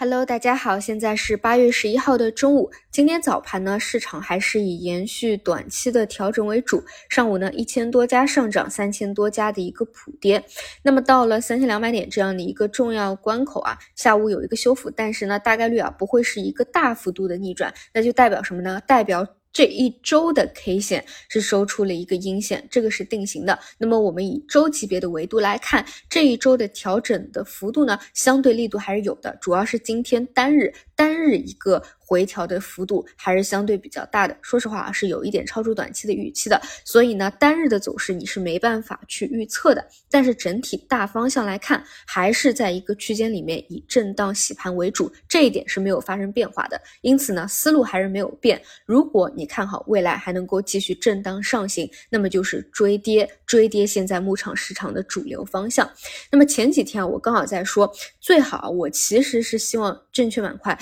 [0.00, 2.70] Hello，大家好，现在是八月十一号的中午。
[2.90, 6.82] 今天早盘呢，市场还是以延续短期的调整为主。
[7.10, 10.42] 上午呢，一千多家上涨，三千多家的一个普跌。
[10.82, 17.70] 那么到了三千两百点这样的一个重要关口啊，下午有一个修复，但是呢，大概率啊不会是一个大幅度的逆转。
[17.92, 18.80] 那就代表什么呢？
[18.86, 19.26] 代表。
[19.52, 23.58] 这一周的 K 线是收出了一个阴线，这个是定型的。
[23.78, 31.82] 那么我们以周级别的维度来看，这一周的调整的幅度呢，相对力度还是有的，主要是今天单日单日一个。
[32.10, 39.86] 回调的幅度还是相对比较大的，说实话，是有一点超出短期的预期的，所以呢，单日的走势你是没办法去预测的。
[40.10, 46.80] 但是整体大方向来看，还是在一个区间里面以震荡洗盘为主，这一点是没有发生变化的。
[47.02, 48.60] 因此呢，思路还是没有变。
[48.84, 55.88] 如果你看好未来还能够继续震荡上行，那么就是追跌，追跌现在牧场市场的主流方向。
[56.28, 57.88] 那么前几天啊，我刚好在说，
[58.18, 60.76] 最好我其实是希望证券板块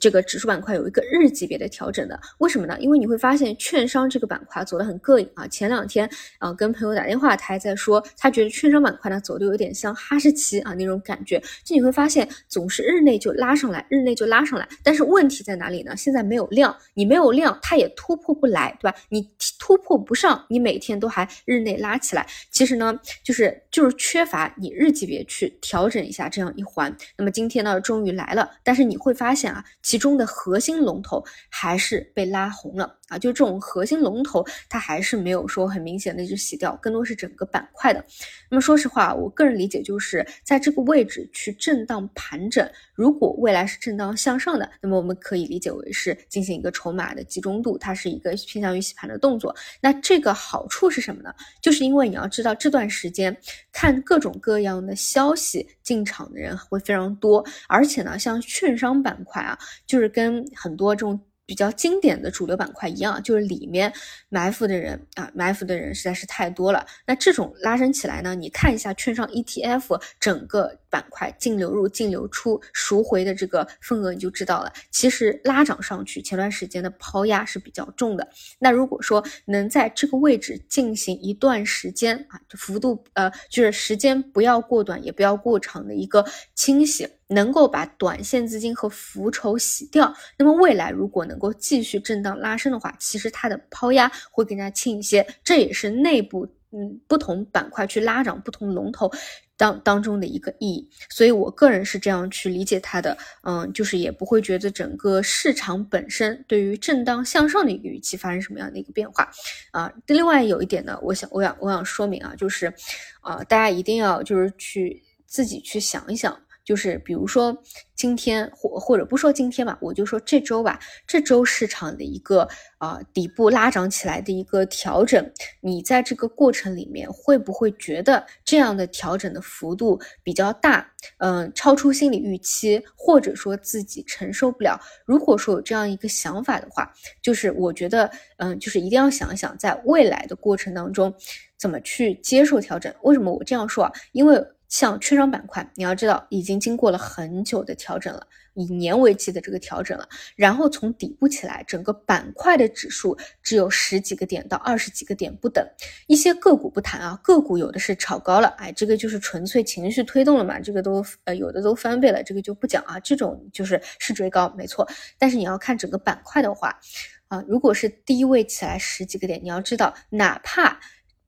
[0.00, 0.62] 这个指数板。
[0.62, 2.76] 块有一个日级别的调整的，为什么呢？
[2.78, 5.44] 因为你会发现券商这个板块走得很膈应啊。
[5.48, 11.42] 前两天啊，跟朋友打电话，他还在说，他觉得券商板块呢走的有点像哈士奇啊那种感觉。
[11.64, 14.68] 就你会发现，总是日内就拉上来，日内就拉上来。
[14.84, 15.96] 但是问题在哪里呢？
[15.96, 18.96] 现在没有量，你没有量，它也突破不来，对吧？
[19.08, 26.96] 你突破不上，你每天都还日内拉起来，其实呢，就是就是缺乏你日级别去调整一下这样一环。
[27.16, 32.96] 那么今天呢，终于来了，但但是你会发现啊，其中的核心龙头还是被拉红了。
[33.12, 38.02] 啊，就这种核心龙头，它还是没有说很明显的就洗掉，更多是整个板块的。
[38.48, 49.54] 那么说实话，我个人理解就是在这个位置去震荡盘整，如果未来是震荡向上的，那么我们可以理解为是进行一个筹码的集中度，它是一个偏向于洗盘的动作。
[49.82, 51.34] 那这个好处是什么呢？
[51.60, 53.36] 就是因为你要知道这段时间
[53.72, 61.20] 看各种各样的消息进场的人会非常多，而且呢，像券商板块啊，就是跟很多这种。
[61.44, 63.92] 比较经典的主流板块一样，就是里面
[64.28, 66.86] 埋伏的人啊，埋伏的人实在是太多了。
[67.06, 74.70] 那这种拉升起来呢，你看一下券商 ETF 整个板块净流入、净流出、赎回的这个份额，你就知道了。
[74.90, 78.28] 其实拉涨上去，前段时间的抛压是比较重的。
[78.58, 86.22] 那如果说能在这个位置进行一段时间啊，就幅度呃，就是时间不要过短，也不要过长的一个
[86.54, 87.08] 清洗。
[87.28, 95.26] 能够把短线资金和浮筹洗掉，那么未来如果能够继续震荡拉升的话，其实它的抛压会更加轻一些。
[95.42, 99.10] 这也是内部嗯不同板块去拉涨不同龙头
[99.56, 100.88] 当当中的一个意义。
[101.10, 109.30] 所以我个人是这样去理解它的，嗯，就是也不会觉得整个市场本身对于震荡向上的一个预期发生什么样的一个变化
[109.70, 109.92] 啊。
[110.06, 112.72] 另外有一点呢，我想我想我想说明啊，就是
[113.20, 116.36] 啊，大家一定要就是去自己去想一想。
[116.64, 117.56] 就是比如说
[117.94, 130.88] 今天或或者不说今天吧，我就说这周吧，这周市场的一个啊底部拉涨起来的一个调整，你在这个过程里面会不会觉得这样的调整的幅度比较大？
[131.18, 134.80] 嗯，超出心理预期，或者说自己承受不了？
[135.04, 141.12] 如果说有这样一个想法的话，就是我觉得，嗯，就是一定要想一想，在未来的过程当中
[141.56, 142.92] 怎么去接受调整。
[143.02, 143.92] 为什么我这样说啊？
[144.12, 144.44] 因为。
[144.72, 155.62] 像券商板块，你要知道已经经过了很久的调整了，以年为期的这个调整了，然后从底部起来，整个板块的指数只有十几个点到二十几个点不等。
[156.06, 164.88] 一些个股不谈啊，个股有的是炒高了，哎，这个就是纯粹情绪推动了嘛，这个都呃有的都翻倍了，这个就不讲啊，这种就是是追高没错。
[165.18, 166.80] 但是你要看整个板块的话，
[167.28, 170.80] 啊，如果是低位起来十几个点，你要知道，哪怕。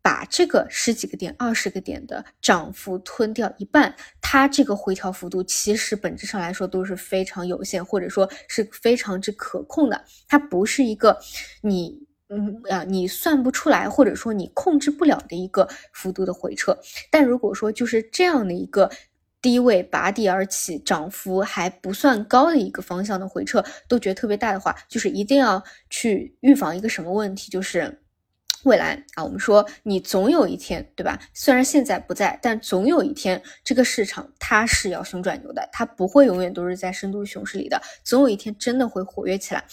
[0.04, 10.04] 把这个十几个点、二十个点的涨幅吞掉一半，它这个回调幅度其实本质上来说都是非常有限，或者说是非常之可控的。
[10.28, 11.18] 它不是一个
[11.62, 16.78] 你嗯啊你算不出来，或者说你控制不了的一个幅度的回撤。
[17.10, 18.90] 但如果说就是这样的一个
[19.40, 28.02] 低位拔地而起，涨幅还不算高的一个方向的回撤，都觉得特别大的话，就是一定要去预防一个什么问题，就是。
[28.64, 31.20] 未来啊，我们说你总有一天，对吧？
[31.32, 39.64] 虽然现在不在，但总有一天，这个市场它是要熊转牛的，它不会永远都是在深度熊市里的，总有一天真的会活跃起来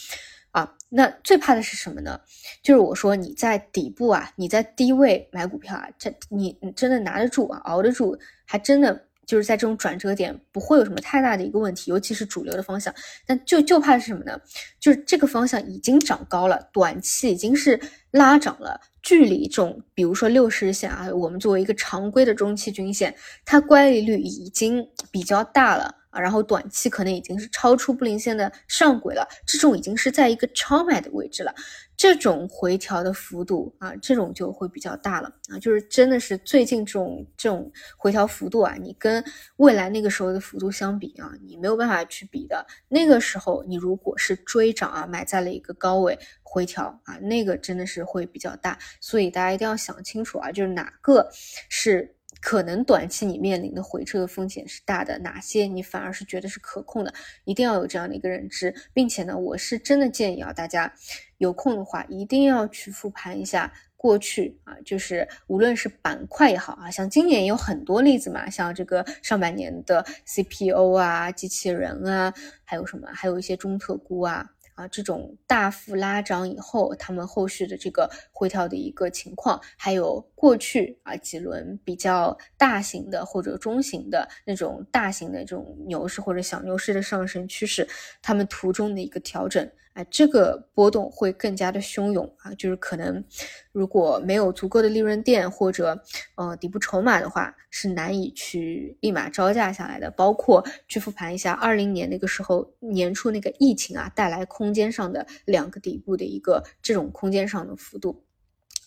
[0.51, 0.75] 啊！
[0.89, 2.19] 那最怕的是什么呢？
[2.61, 9.05] 就是我说你在底部啊，你在低位买股票啊，这你你真的拿得住啊，熬得住，还真的。
[9.31, 12.93] 就是在这种转折点不会有什么太大的一个问题，尤其是主流的方向。
[13.25, 14.37] 那就就怕是什么呢？
[14.77, 17.79] 就是这个方向已经涨高了，短期已经是
[18.11, 31.53] 拉涨了，距离这种比如说六十日线啊，我们作为一个常规的中期均线，它乖离率已经比较大了啊，然后短期可能已经是超出布林线的上轨了，这种已经是在一个超买的位置了，
[31.97, 39.23] 这种回调的幅度啊，这种就会比较大了啊，就是真的是最近这种这种回调幅度啊，你跟
[39.55, 42.65] 未来那个时候的幅度相比啊，你没有办法去比的。
[42.89, 51.29] 那个时候你如果是追涨啊，买在了一个高位回调啊，那个真的是会比较大，所以大家一定要想清楚啊，就是哪个
[51.69, 52.15] 是。
[52.41, 57.13] 可能短期你面临的回撤的风险是大的，哪些你反而是觉得是可控的，
[57.45, 60.91] 一定要有这样的一个认知，并且呢，我是真的建议啊，大家
[61.38, 72.33] 有空的话一定要去复盘一下过去啊，就是无论是板块也好啊，像今年有很多例子嘛，像这个上半年的 CPO 啊、机器人啊，
[72.63, 74.49] 还有什么，还有一些中特估啊。
[74.73, 87.88] 啊，这种大幅拉涨以后，他们后续的这个回调的一个情况，还有过去啊几轮比较大型的或者中型的那种大型的这种牛市或者小牛市的上升趋势，
[88.23, 89.69] 他们途中的一个调整。
[89.93, 92.51] 哎，这个波动会更加的汹涌啊！
[92.55, 93.23] 就是可能，
[93.71, 96.01] 如果没有足够的利润垫或者
[96.35, 100.09] 呃底部筹码的话，是难以去立马招架下来的。
[100.09, 108.23] 包括去复盘一下二零年那个时候年初那个疫情啊带来空间上的两个底部的一个这种空间上的幅度，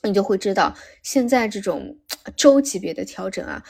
[0.09, 1.97] 你就会知道现在这种
[2.37, 3.63] 周级别的调整啊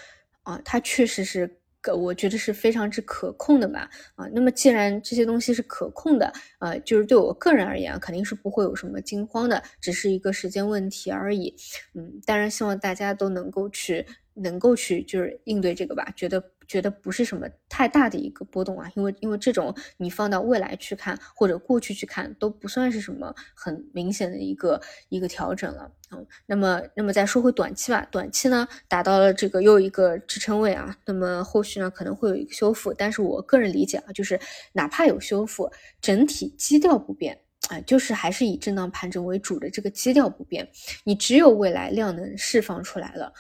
[0.43, 1.59] 啊，它确实是。
[1.95, 11.55] 我觉得是非常之可控的吧，啊，那么既然这些东西是可控的，呃，就是对我个人而言啊，肯定是不会有什么惊慌的，只是一个时间问题而已，
[11.93, 16.43] 嗯，当然希望大家都能够去，能够去就是应对这个吧，觉得。
[16.67, 25.91] 觉得不是什么太大的一个波动啊，因为因为这种你放到未来去看或者过去去看都不算是什么很明显的一个一个调整了。
[26.13, 34.39] 嗯，那么那么再说回短期吧，短期呢达到了这个又一个支撑位啊，那么后续呢可能会有一个修复，但是我个人理解啊，就是
[34.73, 35.71] 哪怕有修复，
[36.01, 40.69] 整体基调不变啊，就是还是以震荡盘整为主的这个基调不变，
[41.05, 43.33] 你只有未来量能释放出来了。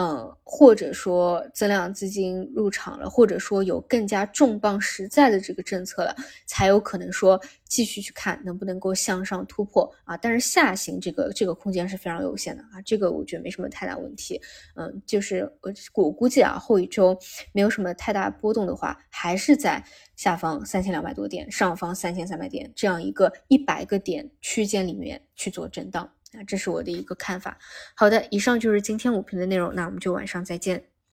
[0.00, 6.14] 嗯，或者说增量资金入场了，或者说有更加重磅实在的这个政策了，
[6.46, 10.16] 才有可能说继续去看能不能够向上突破啊。
[10.16, 14.40] 但是下行这个这个空间是非常有限的啊，这个我觉得没什么太大问题。
[14.76, 17.18] 嗯，就是我我估计啊，后一周
[17.52, 19.82] 没有什么太大波动的话，还是在
[20.14, 26.08] 下方三千两百多点，上方三千三百点这样一个一百个点区间里面去做震荡。
[26.32, 27.58] 那，这是我的一个看法。
[27.94, 30.84] 好的，以上就是今天五评的内容，那我们就晚上再见。